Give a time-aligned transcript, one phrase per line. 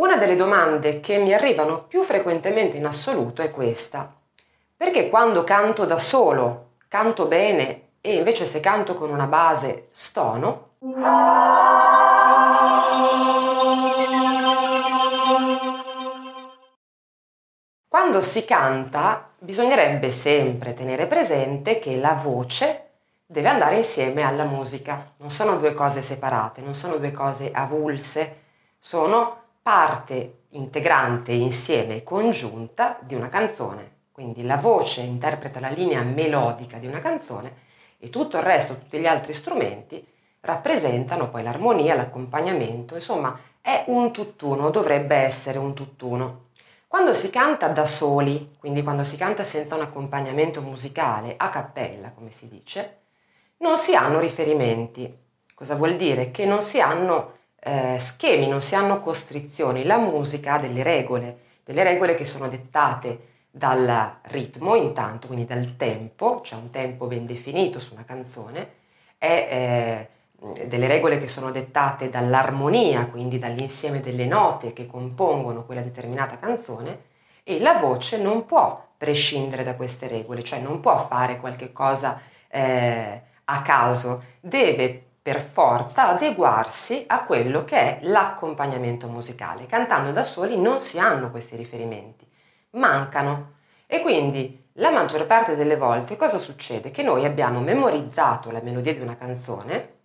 [0.00, 4.10] Una delle domande che mi arrivano più frequentemente in assoluto è questa.
[4.74, 10.70] Perché quando canto da solo canto bene e invece se canto con una base stono?
[17.86, 22.88] Quando si canta bisognerebbe sempre tenere presente che la voce
[23.26, 28.36] deve andare insieme alla musica, non sono due cose separate, non sono due cose avulse,
[28.78, 29.39] sono
[29.70, 33.98] parte integrante insieme e congiunta di una canzone.
[34.10, 37.54] Quindi la voce interpreta la linea melodica di una canzone
[37.96, 40.04] e tutto il resto, tutti gli altri strumenti
[40.40, 46.46] rappresentano poi l'armonia, l'accompagnamento, insomma è un tutt'uno, dovrebbe essere un tutt'uno.
[46.88, 52.10] Quando si canta da soli, quindi quando si canta senza un accompagnamento musicale, a cappella
[52.10, 53.02] come si dice,
[53.58, 55.16] non si hanno riferimenti.
[55.54, 56.32] Cosa vuol dire?
[56.32, 59.84] Che non si hanno eh, schemi, non si hanno costrizioni.
[59.84, 65.76] La musica ha delle regole, delle regole che sono dettate dal ritmo intanto, quindi dal
[65.76, 68.68] tempo, c'è un tempo ben definito su una canzone,
[69.18, 70.08] e eh,
[70.66, 77.08] delle regole che sono dettate dall'armonia, quindi dall'insieme delle note che compongono quella determinata canzone,
[77.42, 82.20] e la voce non può prescindere da queste regole, cioè non può fare qualche cosa
[82.48, 89.66] eh, a caso, deve per forza adeguarsi a quello che è l'accompagnamento musicale.
[89.66, 92.26] Cantando da soli non si hanno questi riferimenti,
[92.70, 96.90] mancano e quindi la maggior parte delle volte cosa succede?
[96.90, 99.98] Che noi abbiamo memorizzato la melodia di una canzone,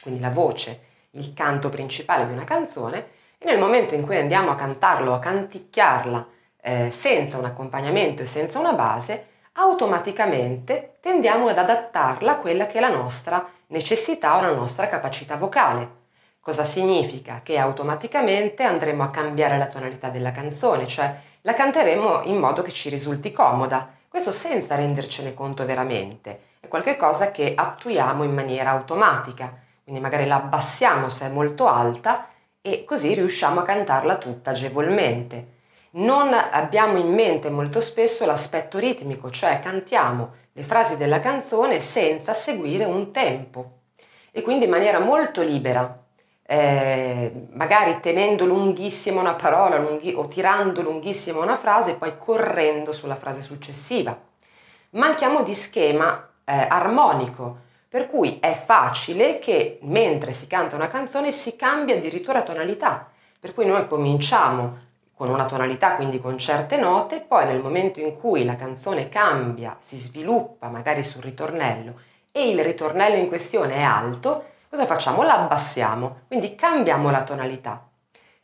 [0.00, 4.50] quindi la voce, il canto principale di una canzone, e nel momento in cui andiamo
[4.50, 6.28] a cantarlo, a canticchiarla
[6.62, 9.26] eh, senza un accompagnamento e senza una base,
[9.56, 15.36] automaticamente tendiamo ad adattarla a quella che è la nostra necessità o la nostra capacità
[15.36, 16.02] vocale.
[16.40, 17.40] Cosa significa?
[17.42, 22.72] Che automaticamente andremo a cambiare la tonalità della canzone, cioè la canteremo in modo che
[22.72, 29.54] ci risulti comoda, questo senza rendercene conto veramente, è qualcosa che attuiamo in maniera automatica,
[29.84, 32.28] quindi magari la abbassiamo se è molto alta
[32.60, 35.52] e così riusciamo a cantarla tutta agevolmente
[35.94, 42.32] non abbiamo in mente molto spesso l'aspetto ritmico, cioè cantiamo le frasi della canzone senza
[42.32, 43.80] seguire un tempo
[44.30, 46.02] e quindi in maniera molto libera,
[46.46, 52.90] eh, magari tenendo lunghissima una parola lunghi- o tirando lunghissima una frase e poi correndo
[52.92, 54.16] sulla frase successiva.
[54.90, 61.30] Manchiamo di schema eh, armonico, per cui è facile che mentre si canta una canzone
[61.30, 64.82] si cambia addirittura tonalità, per cui noi cominciamo
[65.24, 69.74] con una tonalità, quindi con certe note, poi nel momento in cui la canzone cambia,
[69.80, 71.94] si sviluppa magari sul ritornello
[72.30, 75.22] e il ritornello in questione è alto, cosa facciamo?
[75.22, 77.88] La abbassiamo, quindi cambiamo la tonalità.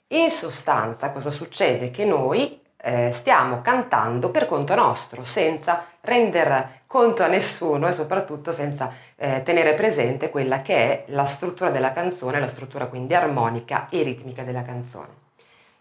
[0.08, 1.90] In sostanza cosa succede?
[1.90, 8.52] Che noi eh, stiamo cantando per conto nostro, senza rendere conto a nessuno e soprattutto
[8.52, 13.88] senza eh, tenere presente quella che è la struttura della canzone, la struttura quindi armonica
[13.90, 15.28] e ritmica della canzone.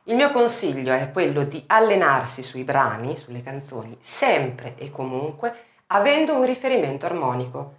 [0.09, 5.53] Il mio consiglio è quello di allenarsi sui brani, sulle canzoni, sempre e comunque
[5.85, 7.73] avendo un riferimento armonico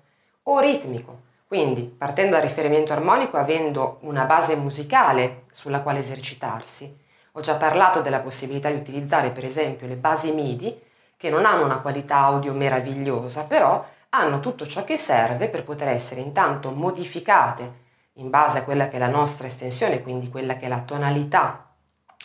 [0.45, 1.23] o ritmico.
[1.49, 6.97] Quindi, partendo dal riferimento armonico, avendo una base musicale sulla quale esercitarsi.
[7.33, 10.81] Ho già parlato della possibilità di utilizzare, per esempio, le basi MIDI,
[11.17, 15.89] che non hanno una qualità audio meravigliosa, però hanno tutto ciò che serve per poter
[15.89, 20.67] essere intanto modificate in base a quella che è la nostra estensione, quindi quella che
[20.67, 21.65] è la tonalità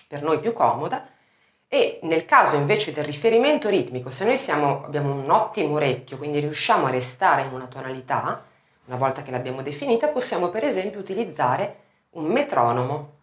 [0.08, 1.08] per noi più comoda
[1.68, 6.40] e nel caso invece del riferimento ritmico, se noi siamo, abbiamo un ottimo orecchio, quindi
[6.40, 8.46] riusciamo a restare in una tonalità,
[8.86, 11.80] una volta che l'abbiamo definita, possiamo per esempio utilizzare
[12.12, 13.14] un metronomo.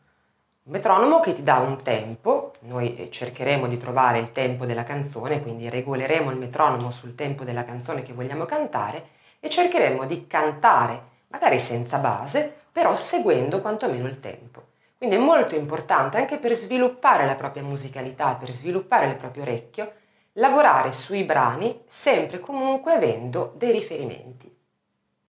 [0.65, 5.41] Un metronomo che ti dà un tempo, noi cercheremo di trovare il tempo della canzone,
[5.41, 9.09] quindi regoleremo il metronomo sul tempo della canzone che vogliamo cantare
[9.41, 14.72] e cercheremo di cantare, magari senza base, però seguendo quantomeno il tempo.
[15.03, 19.95] Quindi è molto importante anche per sviluppare la propria musicalità, per sviluppare il proprio orecchio,
[20.35, 24.52] lavorare sui brani sempre e comunque avendo dei riferimenti.